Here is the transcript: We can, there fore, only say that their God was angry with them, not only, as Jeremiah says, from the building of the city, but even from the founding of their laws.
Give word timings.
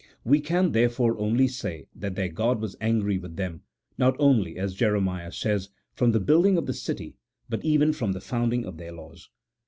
We 0.25 0.39
can, 0.39 0.71
there 0.71 0.89
fore, 0.89 1.15
only 1.19 1.47
say 1.47 1.85
that 1.95 2.15
their 2.15 2.27
God 2.27 2.59
was 2.59 2.75
angry 2.81 3.19
with 3.19 3.35
them, 3.35 3.61
not 3.99 4.15
only, 4.17 4.57
as 4.57 4.73
Jeremiah 4.73 5.31
says, 5.31 5.69
from 5.93 6.11
the 6.11 6.19
building 6.19 6.57
of 6.57 6.65
the 6.65 6.73
city, 6.73 7.17
but 7.49 7.63
even 7.63 7.93
from 7.93 8.13
the 8.13 8.19
founding 8.19 8.65
of 8.65 8.77
their 8.77 8.93
laws. 8.93 9.29